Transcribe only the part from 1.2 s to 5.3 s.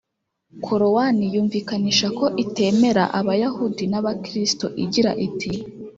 yumvikanisha ko itemera abayahudi n’abakristo igira